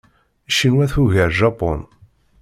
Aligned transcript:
Ccinwa 0.53 0.85
tugar 0.93 1.31
Japun. 1.37 1.79